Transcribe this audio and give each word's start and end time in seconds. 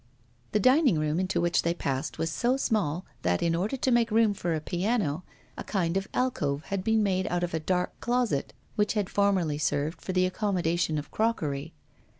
The 0.51 0.59
dining 0.59 0.97
room 0.97 1.19
into 1.19 1.39
which 1.39 1.61
they 1.61 1.75
passed 1.75 2.17
was 2.17 2.31
so 2.31 2.57
small 2.57 3.05
that, 3.21 3.43
in 3.43 3.53
order 3.53 3.77
to 3.77 3.91
make 3.91 4.09
room 4.09 4.33
for 4.33 4.55
a 4.55 4.59
piano, 4.59 5.21
a 5.57 5.63
kind 5.63 5.95
of 5.95 6.07
alcove 6.11 6.63
had 6.63 6.83
been 6.83 7.03
made 7.03 7.27
out 7.27 7.43
of 7.43 7.53
a 7.53 7.59
dark 7.59 7.93
closet 7.99 8.51
which 8.75 8.93
had 8.93 9.11
formerly 9.11 9.59
served 9.59 10.01
for 10.01 10.11
the 10.11 10.25
accommodation 10.25 10.97
of 10.97 11.11
crockery. 11.11 11.73